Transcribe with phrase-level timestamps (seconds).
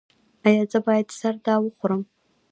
[0.45, 2.01] ایا زه باید سردا وخورم؟